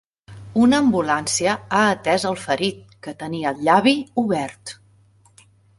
[0.61, 4.79] Una ambulància ha atès el ferit, que tenia el llavi obert.